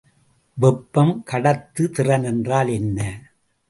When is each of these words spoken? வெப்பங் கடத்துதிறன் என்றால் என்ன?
வெப்பங் 0.57 1.13
கடத்துதிறன் 1.31 2.23
என்றால் 2.23 2.67
என்ன? 2.67 2.99